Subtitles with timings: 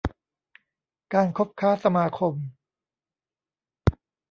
[1.13, 2.33] การคบค้าสมาคม